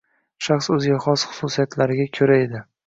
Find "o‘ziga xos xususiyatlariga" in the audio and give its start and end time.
0.77-2.11